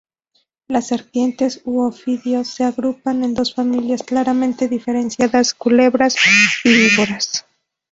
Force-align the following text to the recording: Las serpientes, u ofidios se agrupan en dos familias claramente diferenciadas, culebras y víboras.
Las 0.67 0.87
serpientes, 0.87 1.61
u 1.63 1.81
ofidios 1.83 2.47
se 2.47 2.63
agrupan 2.63 3.23
en 3.23 3.35
dos 3.35 3.53
familias 3.53 4.01
claramente 4.01 4.67
diferenciadas, 4.67 5.53
culebras 5.53 6.15
y 6.65 6.69
víboras. 6.73 7.45